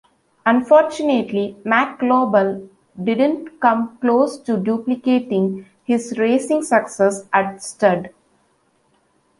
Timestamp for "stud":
7.61-8.09